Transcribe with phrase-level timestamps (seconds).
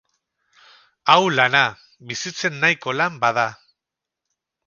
[1.15, 1.61] Hau lana!
[2.13, 3.47] Bizitzen nahiko lan bada.